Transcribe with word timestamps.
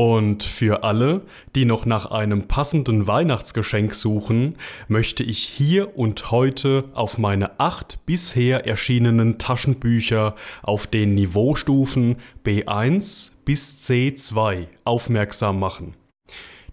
Und 0.00 0.44
für 0.44 0.82
alle, 0.82 1.20
die 1.54 1.66
noch 1.66 1.84
nach 1.84 2.10
einem 2.10 2.48
passenden 2.48 3.06
Weihnachtsgeschenk 3.06 3.94
suchen, 3.94 4.56
möchte 4.88 5.22
ich 5.22 5.40
hier 5.40 5.98
und 5.98 6.30
heute 6.30 6.84
auf 6.94 7.18
meine 7.18 7.60
acht 7.60 7.98
bisher 8.06 8.66
erschienenen 8.66 9.36
Taschenbücher 9.36 10.36
auf 10.62 10.86
den 10.86 11.12
Niveaustufen 11.12 12.16
B1 12.46 13.32
bis 13.44 13.82
C2 13.82 14.68
aufmerksam 14.84 15.60
machen. 15.60 15.92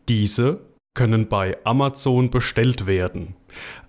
Diese 0.07 0.61
können 0.93 1.27
bei 1.27 1.57
Amazon 1.65 2.29
bestellt 2.29 2.87
werden. 2.87 3.35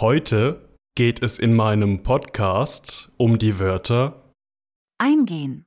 Heute 0.01 0.67
geht 0.97 1.23
es 1.23 1.39
in 1.39 1.55
meinem 1.55 2.03
Podcast 2.03 3.11
um 3.19 3.39
die 3.39 3.59
Wörter 3.59 4.33
Eingehen. 4.97 5.67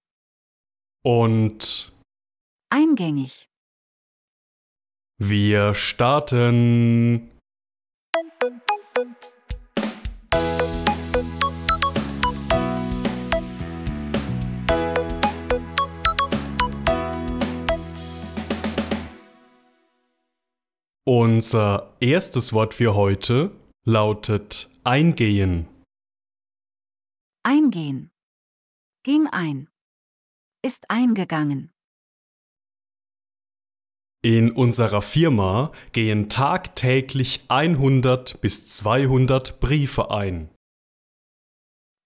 und 1.05 1.93
Eingängig. 2.71 3.45
wir 5.19 5.75
starten. 5.75 7.29
Unser 21.05 21.93
erstes 21.99 22.51
Wort 22.51 22.73
für 22.73 22.95
heute 22.95 23.51
lautet 23.85 24.69
eingehen. 24.83 25.67
Eingehen. 27.43 28.11
Ging 29.03 29.27
ein. 29.27 29.69
Ist 30.63 30.89
eingegangen. 30.89 31.73
In 34.23 34.53
unserer 34.53 35.01
Firma 35.01 35.73
gehen 35.91 36.29
tagtäglich 36.29 37.43
100 37.49 38.39
bis 38.39 38.67
200 38.67 39.59
Briefe 39.59 40.11
ein. 40.11 40.49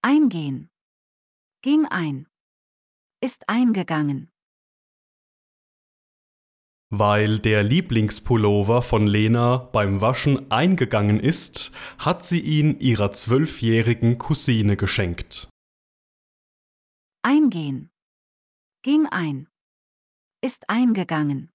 Eingehen. 0.02 0.70
Ging 1.62 1.86
ein. 1.86 2.28
Ist 3.22 3.48
eingegangen. 3.48 4.32
Weil 6.90 7.40
der 7.40 7.64
Lieblingspullover 7.64 8.82
von 8.82 9.08
Lena 9.08 9.58
beim 9.58 10.00
Waschen 10.00 10.50
eingegangen 10.50 11.20
ist, 11.20 11.72
hat 12.00 12.24
sie 12.24 12.40
ihn 12.40 12.80
ihrer 12.80 13.12
zwölfjährigen 13.12 14.18
Cousine 14.18 14.78
geschenkt. 14.78 15.50
Eingehen. 17.24 17.90
Ging 18.84 19.06
ein. 19.06 19.50
Ist 20.42 20.70
eingegangen. 20.70 21.52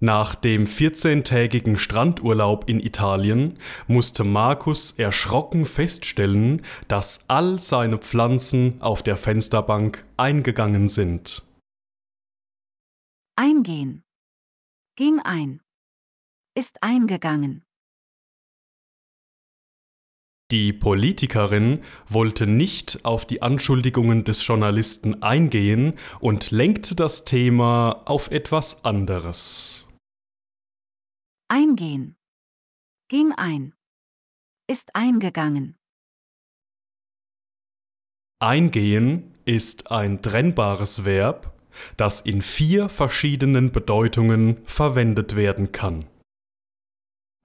Nach 0.00 0.34
dem 0.34 0.66
14-tägigen 0.66 1.78
Strandurlaub 1.78 2.68
in 2.68 2.80
Italien 2.80 3.56
musste 3.86 4.24
Markus 4.24 4.92
erschrocken 4.92 5.64
feststellen, 5.64 6.60
dass 6.88 7.30
all 7.30 7.58
seine 7.58 7.96
Pflanzen 7.96 8.82
auf 8.82 9.02
der 9.02 9.16
Fensterbank 9.16 10.04
eingegangen 10.18 10.88
sind. 10.88 11.44
Eingehen. 13.36 14.04
Ging 14.96 15.18
ein. 15.18 15.60
Ist 16.56 16.84
eingegangen. 16.84 17.64
Die 20.52 20.72
Politikerin 20.72 21.82
wollte 22.08 22.46
nicht 22.46 23.04
auf 23.04 23.26
die 23.26 23.42
Anschuldigungen 23.42 24.22
des 24.22 24.46
Journalisten 24.46 25.22
eingehen 25.22 25.98
und 26.20 26.52
lenkte 26.52 26.94
das 26.94 27.24
Thema 27.24 28.02
auf 28.06 28.30
etwas 28.30 28.84
anderes. 28.84 29.88
Eingehen. 31.48 32.16
Ging 33.08 33.32
ein. 33.32 33.74
Ist 34.68 34.94
eingegangen. 34.94 35.76
Eingehen 38.38 39.34
ist 39.44 39.90
ein 39.90 40.22
trennbares 40.22 41.04
Verb, 41.04 41.53
das 41.96 42.20
in 42.20 42.42
vier 42.42 42.88
verschiedenen 42.88 43.70
Bedeutungen 43.72 44.58
verwendet 44.64 45.36
werden 45.36 45.72
kann. 45.72 46.04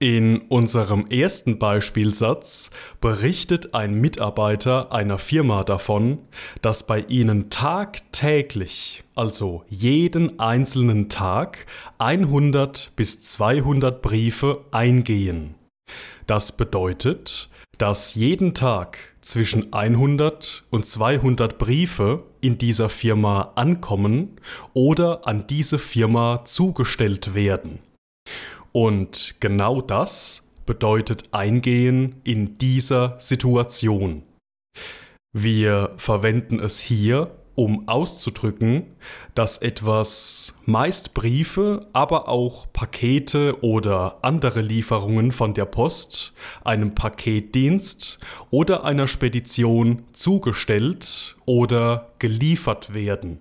In 0.02 0.38
unserem 0.48 1.08
ersten 1.08 1.58
Beispielsatz 1.58 2.70
berichtet 3.02 3.74
ein 3.74 4.00
Mitarbeiter 4.00 4.92
einer 4.92 5.18
Firma 5.18 5.62
davon, 5.62 6.20
dass 6.62 6.86
bei 6.86 7.00
ihnen 7.00 7.50
tagtäglich, 7.50 9.04
also 9.14 9.62
jeden 9.68 10.40
einzelnen 10.40 11.10
Tag, 11.10 11.66
100 11.98 12.92
bis 12.96 13.20
200 13.24 14.00
Briefe 14.00 14.64
eingehen. 14.70 15.59
Das 16.26 16.56
bedeutet, 16.56 17.48
dass 17.78 18.14
jeden 18.14 18.54
Tag 18.54 18.98
zwischen 19.22 19.72
100 19.72 20.64
und 20.70 20.84
200 20.84 21.58
Briefe 21.58 22.24
in 22.40 22.58
dieser 22.58 22.88
Firma 22.88 23.52
ankommen 23.54 24.36
oder 24.74 25.26
an 25.26 25.46
diese 25.46 25.78
Firma 25.78 26.44
zugestellt 26.44 27.34
werden. 27.34 27.78
Und 28.72 29.36
genau 29.40 29.80
das 29.80 30.48
bedeutet 30.66 31.24
Eingehen 31.32 32.20
in 32.22 32.58
dieser 32.58 33.18
Situation. 33.18 34.22
Wir 35.32 35.94
verwenden 35.96 36.60
es 36.60 36.80
hier, 36.80 37.30
um 37.60 37.86
auszudrücken, 37.88 38.86
dass 39.34 39.58
etwas 39.58 40.58
meist 40.64 41.12
Briefe, 41.12 41.86
aber 41.92 42.26
auch 42.26 42.72
Pakete 42.72 43.62
oder 43.62 44.16
andere 44.22 44.62
Lieferungen 44.62 45.30
von 45.30 45.52
der 45.52 45.66
Post, 45.66 46.32
einem 46.64 46.94
Paketdienst 46.94 48.18
oder 48.48 48.84
einer 48.84 49.06
Spedition 49.06 50.04
zugestellt 50.14 51.36
oder 51.44 52.12
geliefert 52.18 52.94
werden. 52.94 53.40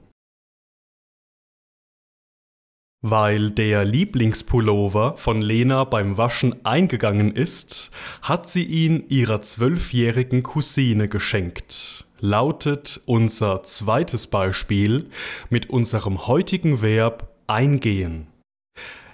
Weil 3.02 3.50
der 3.52 3.86
Lieblingspullover 3.86 5.16
von 5.16 5.42
Lena 5.42 5.86
beim 5.86 6.18
Waschen 6.18 6.66
eingegangen 6.66 7.34
ist, 7.34 7.92
hat 8.22 8.50
sie 8.50 8.64
ihn 8.64 9.06
ihrer 9.08 9.42
zwölfjährigen 9.42 10.44
Cousine 10.44 11.08
geschenkt. 11.08 12.06
Lautet 12.20 13.02
unser 13.06 13.64
zweites 13.64 14.28
Beispiel 14.28 15.10
mit 15.50 15.70
unserem 15.70 16.28
heutigen 16.28 16.82
Verb 16.82 17.34
eingehen. 17.48 18.28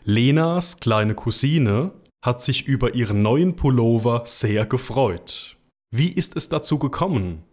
Lenas 0.03 0.79
kleine 0.79 1.13
Cousine 1.13 1.91
hat 2.25 2.41
sich 2.41 2.65
über 2.65 2.95
ihren 2.95 3.21
neuen 3.21 3.55
Pullover 3.55 4.23
sehr 4.25 4.65
gefreut. 4.65 5.57
Wie 5.91 6.09
ist 6.09 6.35
es 6.35 6.49
dazu 6.49 6.79
gekommen? 6.79 7.43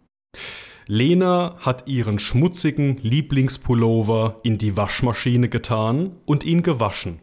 Lena 0.87 1.55
hat 1.59 1.87
ihren 1.87 2.19
schmutzigen 2.19 2.97
Lieblingspullover 2.97 4.39
in 4.43 4.57
die 4.57 4.75
Waschmaschine 4.75 5.49
getan 5.49 6.17
und 6.25 6.43
ihn 6.43 6.63
gewaschen. 6.63 7.19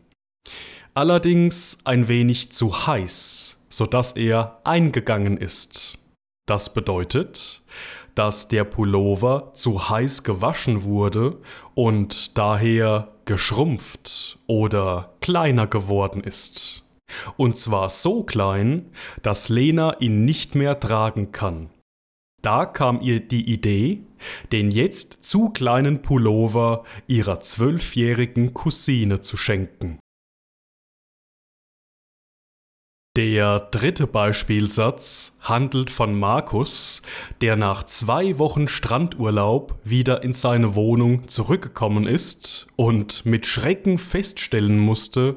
Allerdings 0.95 1.79
ein 1.85 2.09
wenig 2.09 2.53
zu 2.53 2.87
heiß, 2.87 3.63
sodass 3.69 4.13
er 4.13 4.61
eingegangen 4.65 5.37
ist. 5.37 5.99
Das 6.47 6.75
bedeutet, 6.75 7.63
dass 8.15 8.49
der 8.49 8.65
Pullover 8.65 9.53
zu 9.55 9.89
heiß 9.89 10.25
gewaschen 10.25 10.83
wurde 10.83 11.39
und 11.75 12.37
daher 12.37 13.13
geschrumpft 13.25 14.39
oder 14.47 15.15
kleiner 15.21 15.67
geworden 15.67 16.25
ist. 16.25 16.85
Und 17.37 17.57
zwar 17.57 17.89
so 17.89 18.25
klein, 18.25 18.91
dass 19.23 19.49
Lena 19.49 19.97
ihn 20.01 20.25
nicht 20.25 20.55
mehr 20.55 20.81
tragen 20.81 21.31
kann. 21.33 21.71
Da 22.43 22.65
kam 22.67 23.01
ihr 23.01 23.21
die 23.21 23.51
Idee, 23.51 24.03
den 24.53 24.71
jetzt 24.71 25.25
zu 25.25 25.51
kleinen 25.51 26.03
Pullover 26.03 26.85
ihrer 27.07 27.41
zwölfjährigen 27.41 28.55
Cousine 28.55 29.21
zu 29.21 29.37
schenken. 29.37 29.99
Der 33.17 33.59
dritte 33.59 34.07
Beispielsatz 34.07 35.37
handelt 35.41 35.91
von 35.91 36.19
Markus, 36.19 37.03
der 37.41 37.57
nach 37.57 37.83
zwei 37.83 38.39
Wochen 38.39 38.69
Strandurlaub 38.69 39.75
wieder 39.83 40.23
in 40.23 40.33
seine 40.33 40.77
Wohnung 40.77 41.27
zurückgekommen 41.27 42.07
ist 42.07 42.69
und 42.77 43.27
mit 43.27 43.47
Schrecken 43.47 43.99
feststellen 43.99 44.79
musste, 44.79 45.37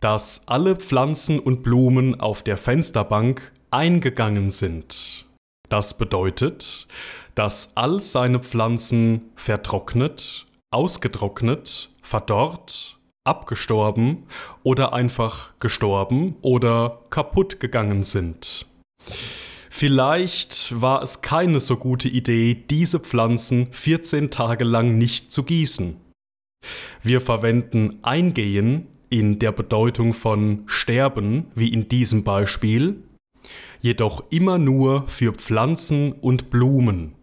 dass 0.00 0.42
alle 0.46 0.76
Pflanzen 0.76 1.40
und 1.40 1.62
Blumen 1.62 2.20
auf 2.20 2.42
der 2.42 2.58
Fensterbank 2.58 3.52
eingegangen 3.70 4.50
sind. 4.50 5.23
Das 5.74 5.98
bedeutet, 5.98 6.86
dass 7.34 7.76
all 7.76 7.98
seine 7.98 8.38
Pflanzen 8.38 9.22
vertrocknet, 9.34 10.46
ausgetrocknet, 10.70 11.90
verdorrt 12.00 12.96
abgestorben 13.24 14.28
oder 14.62 14.92
einfach 14.92 15.54
gestorben 15.58 16.36
oder 16.42 17.00
kaputt 17.10 17.58
gegangen 17.58 18.04
sind. 18.04 18.66
Vielleicht 19.68 20.80
war 20.80 21.02
es 21.02 21.22
keine 21.22 21.58
so 21.58 21.76
gute 21.76 22.08
Idee, 22.08 22.54
diese 22.54 23.00
Pflanzen 23.00 23.66
14 23.72 24.30
Tage 24.30 24.62
lang 24.62 24.96
nicht 24.96 25.32
zu 25.32 25.42
gießen. 25.42 25.96
Wir 27.02 27.20
verwenden 27.20 27.98
eingehen 28.02 28.86
in 29.10 29.40
der 29.40 29.50
Bedeutung 29.50 30.14
von 30.14 30.62
sterben, 30.66 31.46
wie 31.56 31.72
in 31.72 31.88
diesem 31.88 32.22
Beispiel, 32.22 33.02
jedoch 33.80 34.24
immer 34.30 34.58
nur 34.58 35.06
für 35.08 35.32
Pflanzen 35.32 36.12
und 36.12 36.50
Blumen. 36.50 37.14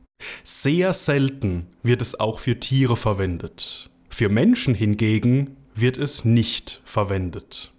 Sehr 0.44 0.94
selten 0.94 1.68
wird 1.84 2.02
es 2.02 2.20
auch 2.20 2.40
für 2.40 2.60
Tiere 2.60 2.96
verwendet. 2.96 3.90
Für 4.10 4.30
Menschen 4.30 4.76
hingegen 4.76 5.58
wird 5.76 5.98
es 5.98 6.26
nicht 6.26 6.82
verwendet. 6.86 7.72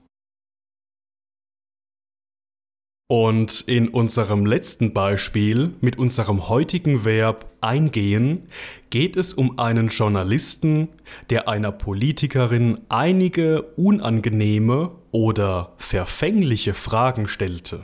Und 3.12 3.64
in 3.66 3.90
unserem 3.90 4.46
letzten 4.46 4.94
Beispiel 4.94 5.74
mit 5.82 5.98
unserem 5.98 6.48
heutigen 6.48 7.04
Verb 7.04 7.44
eingehen 7.60 8.48
geht 8.88 9.18
es 9.18 9.34
um 9.34 9.58
einen 9.58 9.88
Journalisten, 9.88 10.88
der 11.28 11.46
einer 11.46 11.72
Politikerin 11.72 12.80
einige 12.88 13.64
unangenehme 13.76 14.92
oder 15.10 15.74
verfängliche 15.76 16.72
Fragen 16.72 17.28
stellte. 17.28 17.82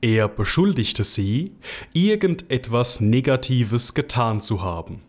Er 0.00 0.28
beschuldigte 0.28 1.04
sie, 1.04 1.52
irgendetwas 1.92 3.00
Negatives 3.00 3.94
getan 3.94 4.40
zu 4.40 4.62
haben. 4.62 5.02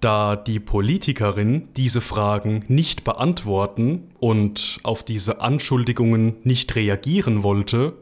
Da 0.00 0.36
die 0.36 0.60
Politikerin 0.60 1.68
diese 1.76 2.00
Fragen 2.00 2.64
nicht 2.68 3.02
beantworten 3.02 4.12
und 4.20 4.78
auf 4.84 5.02
diese 5.02 5.40
Anschuldigungen 5.40 6.36
nicht 6.44 6.76
reagieren 6.76 7.42
wollte, 7.42 7.94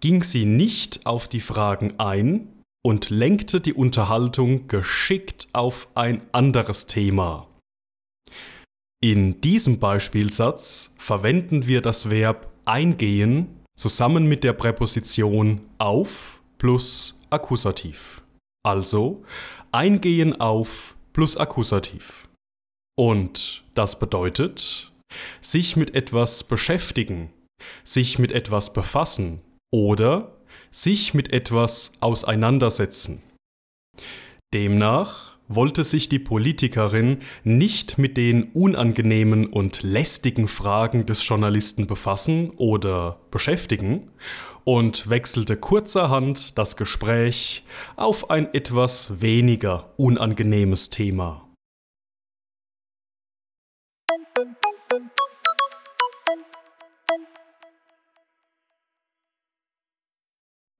ging 0.00 0.22
sie 0.22 0.44
nicht 0.44 1.04
auf 1.04 1.26
die 1.26 1.40
Fragen 1.40 1.98
ein 1.98 2.48
und 2.84 3.10
lenkte 3.10 3.60
die 3.60 3.74
Unterhaltung 3.74 4.68
geschickt 4.68 5.48
auf 5.52 5.88
ein 5.94 6.22
anderes 6.30 6.86
Thema. 6.86 7.48
In 9.00 9.40
diesem 9.40 9.80
Beispielsatz 9.80 10.94
verwenden 10.96 11.66
wir 11.66 11.80
das 11.80 12.08
Verb 12.08 12.52
eingehen 12.64 13.61
zusammen 13.76 14.26
mit 14.26 14.44
der 14.44 14.52
Präposition 14.52 15.60
auf 15.78 16.40
plus 16.58 17.18
Akkusativ. 17.30 18.22
Also 18.64 19.24
eingehen 19.72 20.40
auf 20.40 20.96
plus 21.12 21.36
Akkusativ. 21.36 22.28
Und 22.96 23.64
das 23.74 23.98
bedeutet, 23.98 24.92
sich 25.40 25.76
mit 25.76 25.94
etwas 25.94 26.44
beschäftigen, 26.44 27.32
sich 27.84 28.18
mit 28.18 28.32
etwas 28.32 28.72
befassen 28.72 29.40
oder 29.72 30.36
sich 30.70 31.14
mit 31.14 31.32
etwas 31.32 31.92
auseinandersetzen. 32.00 33.22
Demnach 34.54 35.31
wollte 35.54 35.84
sich 35.84 36.08
die 36.08 36.18
Politikerin 36.18 37.18
nicht 37.44 37.98
mit 37.98 38.16
den 38.16 38.44
unangenehmen 38.52 39.46
und 39.46 39.82
lästigen 39.82 40.48
Fragen 40.48 41.06
des 41.06 41.26
Journalisten 41.26 41.86
befassen 41.86 42.50
oder 42.56 43.20
beschäftigen 43.30 44.10
und 44.64 45.08
wechselte 45.08 45.56
kurzerhand 45.56 46.56
das 46.58 46.76
Gespräch 46.76 47.64
auf 47.96 48.30
ein 48.30 48.52
etwas 48.54 49.20
weniger 49.20 49.92
unangenehmes 49.96 50.90
Thema. 50.90 51.48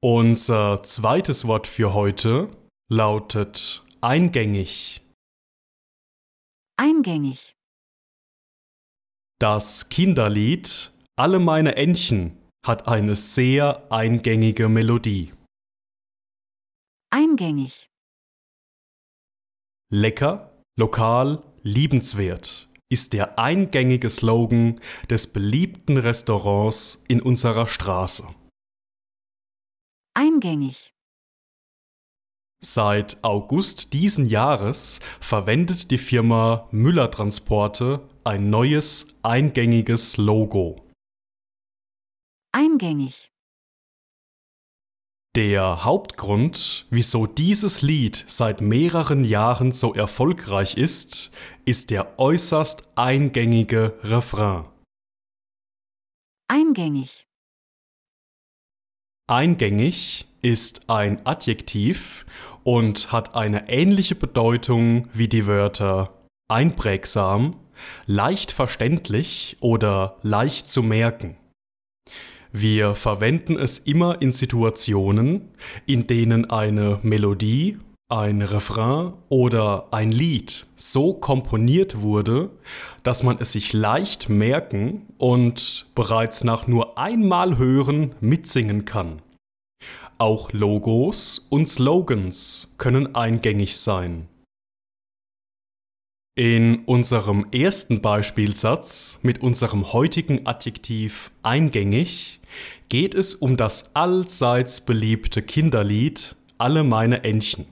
Unser 0.04 0.82
zweites 0.82 1.46
Wort 1.46 1.68
für 1.68 1.94
heute 1.94 2.48
lautet 2.88 3.84
eingängig. 4.02 5.00
Eingängig. 6.76 7.54
Das 9.38 9.88
Kinderlied 9.88 10.90
Alle 11.16 11.38
meine 11.38 11.76
Entchen 11.76 12.38
hat 12.66 12.88
eine 12.88 13.14
sehr 13.16 13.92
eingängige 13.92 14.68
Melodie. 14.68 15.32
Eingängig. 17.10 17.90
Lecker, 19.90 20.62
lokal, 20.78 21.44
liebenswert 21.62 22.68
ist 22.90 23.12
der 23.12 23.38
eingängige 23.38 24.10
Slogan 24.10 24.80
des 25.10 25.32
beliebten 25.32 25.96
Restaurants 25.98 27.04
in 27.08 27.20
unserer 27.22 27.66
Straße. 27.66 28.34
Eingängig. 30.14 30.91
Seit 32.64 33.22
August 33.24 33.92
diesen 33.92 34.28
Jahres 34.28 35.00
verwendet 35.20 35.90
die 35.90 35.98
Firma 35.98 36.68
Müller 36.70 37.10
Transporte 37.10 38.08
ein 38.22 38.50
neues 38.50 39.08
eingängiges 39.24 40.16
Logo. 40.16 40.88
Eingängig. 42.52 43.32
Der 45.34 45.84
Hauptgrund, 45.84 46.86
wieso 46.90 47.26
dieses 47.26 47.82
Lied 47.82 48.24
seit 48.28 48.60
mehreren 48.60 49.24
Jahren 49.24 49.72
so 49.72 49.92
erfolgreich 49.94 50.76
ist, 50.76 51.32
ist 51.64 51.90
der 51.90 52.16
äußerst 52.20 52.86
eingängige 52.96 53.98
Refrain. 54.04 54.66
Eingängig. 56.48 57.26
Eingängig 59.26 60.26
ist 60.42 60.90
ein 60.90 61.24
Adjektiv 61.24 62.26
und 62.64 63.12
hat 63.12 63.34
eine 63.34 63.68
ähnliche 63.68 64.14
Bedeutung 64.14 65.08
wie 65.12 65.28
die 65.28 65.46
Wörter 65.46 66.12
einprägsam, 66.48 67.56
leicht 68.06 68.52
verständlich 68.52 69.56
oder 69.60 70.16
leicht 70.22 70.68
zu 70.68 70.82
merken. 70.82 71.36
Wir 72.52 72.94
verwenden 72.94 73.58
es 73.58 73.78
immer 73.78 74.20
in 74.20 74.30
Situationen, 74.30 75.48
in 75.86 76.06
denen 76.06 76.50
eine 76.50 77.00
Melodie, 77.02 77.78
ein 78.10 78.42
Refrain 78.42 79.14
oder 79.30 79.88
ein 79.90 80.12
Lied 80.12 80.66
so 80.76 81.14
komponiert 81.14 82.02
wurde, 82.02 82.50
dass 83.02 83.22
man 83.22 83.38
es 83.40 83.52
sich 83.52 83.72
leicht 83.72 84.28
merken 84.28 85.06
und 85.16 85.86
bereits 85.94 86.44
nach 86.44 86.66
nur 86.66 86.98
einmal 86.98 87.56
hören 87.56 88.14
mitsingen 88.20 88.84
kann. 88.84 89.22
Auch 90.18 90.52
Logos 90.52 91.46
und 91.50 91.68
Slogans 91.68 92.72
können 92.78 93.14
eingängig 93.14 93.76
sein. 93.78 94.28
In 96.34 96.84
unserem 96.86 97.46
ersten 97.52 98.00
Beispielsatz 98.00 99.18
mit 99.22 99.42
unserem 99.42 99.92
heutigen 99.92 100.46
Adjektiv 100.46 101.30
eingängig 101.42 102.40
geht 102.88 103.14
es 103.14 103.34
um 103.34 103.56
das 103.56 103.94
allseits 103.94 104.80
beliebte 104.80 105.42
Kinderlied 105.42 106.36
Alle 106.56 106.84
meine 106.84 107.24
Entchen. 107.24 107.66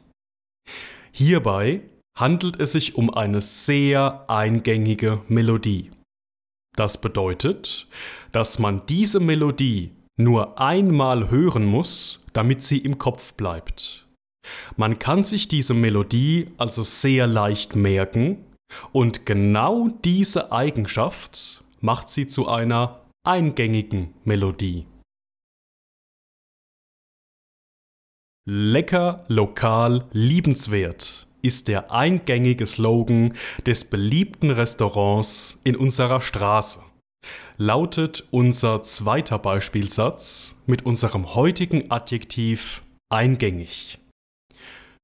Hierbei 1.12 1.82
handelt 2.18 2.61
es 2.61 2.73
sich 2.73 2.97
um 2.97 3.09
eine 3.09 3.40
sehr 3.40 4.28
eingängige 4.28 5.23
Melodie. 5.28 5.90
Das 6.76 7.00
bedeutet, 7.00 7.88
dass 8.32 8.59
man 8.59 8.85
diese 8.87 9.20
Melodie 9.20 9.92
nur 10.18 10.59
einmal 10.61 11.30
hören 11.30 11.64
muss, 11.64 12.20
damit 12.32 12.62
sie 12.62 12.78
im 12.78 12.99
Kopf 12.99 13.34
bleibt. 13.34 14.06
Man 14.76 14.99
kann 14.99 15.22
sich 15.22 15.49
diese 15.49 15.75
Melodie 15.75 16.49
also 16.56 16.82
sehr 16.82 17.26
leicht 17.26 17.76
merken 17.76 18.44
und 18.92 19.26
genau 19.26 19.88
diese 20.04 20.52
Eigenschaft 20.52 21.62
macht 21.80 22.08
sie 22.08 22.26
zu 22.26 22.49
einer 22.49 23.00
eingängigen 23.25 24.14
Melodie. 24.25 24.87
Lecker, 28.46 29.25
lokal, 29.28 30.08
liebenswert 30.12 31.26
ist 31.42 31.68
der 31.68 31.90
eingängige 31.90 32.66
Slogan 32.66 33.34
des 33.66 33.84
beliebten 33.84 34.50
Restaurants 34.50 35.60
in 35.64 35.76
unserer 35.76 36.20
Straße. 36.20 36.80
Lautet 37.57 38.27
unser 38.31 38.83
zweiter 38.83 39.39
Beispielsatz 39.39 40.57
mit 40.67 40.87
unserem 40.87 41.35
heutigen 41.35 41.91
Adjektiv 41.91 42.83
eingängig. 43.11 43.99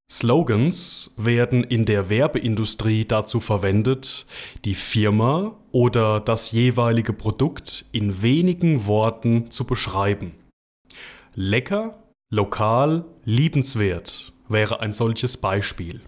Slogans 0.09 1.13
werden 1.17 1.65
in 1.65 1.85
der 1.85 2.09
Werbeindustrie 2.09 3.05
dazu 3.05 3.41
verwendet, 3.41 4.27
die 4.65 4.77
Firma 4.77 5.57
oder 5.73 6.21
das 6.21 6.53
jeweilige 6.53 7.13
Produkt 7.13 7.85
in 7.91 8.23
wenigen 8.23 8.87
Worten 8.87 9.51
zu 9.51 9.65
beschreiben. 9.65 10.33
Lecker, 11.35 11.99
lokal, 12.31 13.05
liebenswert 13.25 14.33
wäre 14.49 14.79
ein 14.81 14.93
solches 14.93 15.37
Beispiel. 15.39 16.01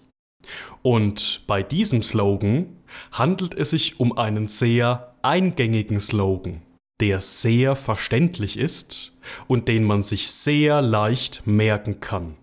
Und 0.82 1.42
bei 1.48 1.64
diesem 1.64 2.02
Slogan 2.02 2.76
handelt 3.10 3.54
es 3.54 3.70
sich 3.70 3.98
um 3.98 4.16
einen 4.16 4.46
sehr 4.46 5.14
eingängigen 5.28 6.00
Slogan, 6.00 6.62
der 7.02 7.20
sehr 7.20 7.76
verständlich 7.76 8.58
ist 8.58 9.12
und 9.46 9.68
den 9.68 9.84
man 9.84 10.02
sich 10.02 10.30
sehr 10.30 10.80
leicht 10.80 11.46
merken 11.46 12.00
kann. 12.00 12.34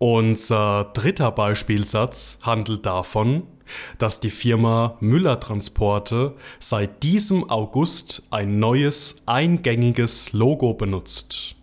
Unser 0.00 0.92
dritter 0.94 1.32
Beispielsatz 1.32 2.38
handelt 2.42 2.86
davon, 2.86 3.48
dass 3.98 4.20
die 4.20 4.30
Firma 4.30 4.96
Müller 5.00 5.40
Transporte 5.40 6.36
seit 6.60 7.02
diesem 7.02 7.50
August 7.50 8.22
ein 8.30 8.60
neues 8.60 9.22
eingängiges 9.26 10.32
Logo 10.32 10.74
benutzt. 10.74 11.56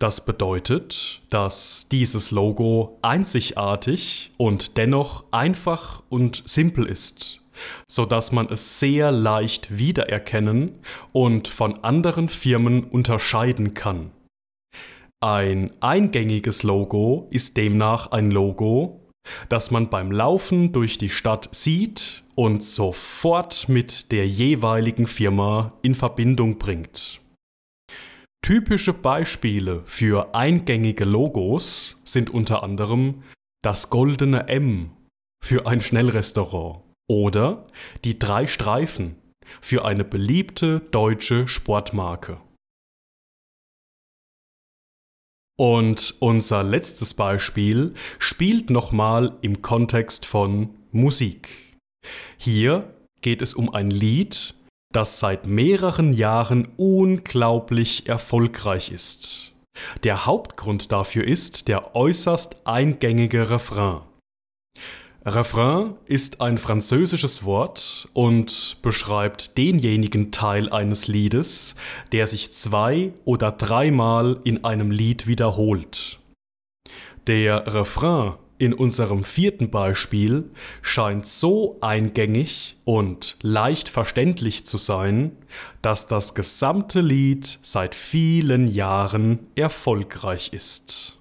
Das 0.00 0.24
bedeutet, 0.24 1.22
dass 1.30 1.86
dieses 1.88 2.32
Logo 2.32 2.98
einzigartig 3.02 4.32
und 4.38 4.76
dennoch 4.76 5.24
einfach 5.30 6.02
und 6.08 6.42
simpel 6.46 6.86
ist, 6.86 7.43
so 7.88 8.04
dass 8.04 8.32
man 8.32 8.48
es 8.50 8.78
sehr 8.80 9.10
leicht 9.12 9.78
wiedererkennen 9.78 10.78
und 11.12 11.48
von 11.48 11.82
anderen 11.84 12.28
Firmen 12.28 12.84
unterscheiden 12.84 13.74
kann. 13.74 14.10
Ein 15.20 15.70
eingängiges 15.80 16.62
Logo 16.64 17.28
ist 17.30 17.56
demnach 17.56 18.10
ein 18.10 18.30
Logo, 18.30 19.00
das 19.48 19.70
man 19.70 19.88
beim 19.88 20.12
Laufen 20.12 20.72
durch 20.72 20.98
die 20.98 21.08
Stadt 21.08 21.48
sieht 21.52 22.24
und 22.34 22.62
sofort 22.62 23.68
mit 23.68 24.12
der 24.12 24.26
jeweiligen 24.28 25.06
Firma 25.06 25.72
in 25.82 25.94
Verbindung 25.94 26.58
bringt. 26.58 27.20
Typische 28.44 28.92
Beispiele 28.92 29.82
für 29.86 30.34
eingängige 30.34 31.06
Logos 31.06 32.02
sind 32.04 32.28
unter 32.28 32.62
anderem 32.62 33.22
das 33.62 33.88
goldene 33.88 34.48
M 34.48 34.90
für 35.42 35.66
ein 35.66 35.80
Schnellrestaurant 35.80 36.83
oder 37.08 37.66
die 38.04 38.18
drei 38.18 38.46
Streifen 38.46 39.16
für 39.60 39.84
eine 39.84 40.04
beliebte 40.04 40.80
deutsche 40.90 41.48
Sportmarke. 41.48 42.40
Und 45.56 46.16
unser 46.18 46.64
letztes 46.64 47.14
Beispiel 47.14 47.94
spielt 48.18 48.70
nochmal 48.70 49.36
im 49.40 49.62
Kontext 49.62 50.26
von 50.26 50.70
Musik. 50.90 51.76
Hier 52.38 52.92
geht 53.20 53.40
es 53.40 53.54
um 53.54 53.72
ein 53.72 53.90
Lied, 53.90 54.54
das 54.92 55.20
seit 55.20 55.46
mehreren 55.46 56.12
Jahren 56.12 56.68
unglaublich 56.76 58.08
erfolgreich 58.08 58.90
ist. 58.90 59.52
Der 60.02 60.26
Hauptgrund 60.26 60.92
dafür 60.92 61.24
ist 61.24 61.68
der 61.68 61.94
äußerst 61.94 62.66
eingängige 62.66 63.50
Refrain. 63.50 64.02
Refrain 65.26 65.94
ist 66.04 66.42
ein 66.42 66.58
französisches 66.58 67.44
Wort 67.44 68.08
und 68.12 68.76
beschreibt 68.82 69.56
denjenigen 69.56 70.32
Teil 70.32 70.70
eines 70.70 71.08
Liedes, 71.08 71.76
der 72.12 72.26
sich 72.26 72.52
zwei 72.52 73.14
oder 73.24 73.50
dreimal 73.50 74.38
in 74.44 74.64
einem 74.64 74.90
Lied 74.90 75.26
wiederholt. 75.26 76.18
Der 77.26 77.72
Refrain 77.72 78.34
in 78.58 78.74
unserem 78.74 79.24
vierten 79.24 79.70
Beispiel 79.70 80.50
scheint 80.82 81.26
so 81.26 81.78
eingängig 81.80 82.76
und 82.84 83.38
leicht 83.40 83.88
verständlich 83.88 84.66
zu 84.66 84.76
sein, 84.76 85.32
dass 85.80 86.06
das 86.06 86.34
gesamte 86.34 87.00
Lied 87.00 87.58
seit 87.62 87.94
vielen 87.94 88.68
Jahren 88.68 89.46
erfolgreich 89.56 90.52
ist. 90.52 91.18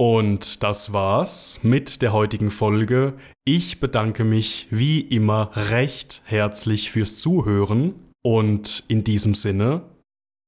Und 0.00 0.62
das 0.62 0.92
war's 0.92 1.58
mit 1.64 2.02
der 2.02 2.12
heutigen 2.12 2.52
Folge. 2.52 3.14
Ich 3.44 3.80
bedanke 3.80 4.22
mich 4.22 4.68
wie 4.70 5.00
immer 5.00 5.50
recht 5.54 6.22
herzlich 6.24 6.92
fürs 6.92 7.16
Zuhören 7.16 7.94
und 8.22 8.84
in 8.86 9.02
diesem 9.02 9.34
Sinne, 9.34 9.82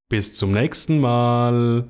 bis 0.09 0.35
zum 0.35 0.53
nächsten 0.53 1.01
Mal. 1.01 1.89